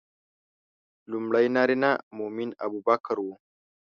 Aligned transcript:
لومړی 1.11 1.45
نارینه 1.55 1.91
مؤمن 2.17 2.49
ابوبکر 2.65 3.15
و. 3.21 3.27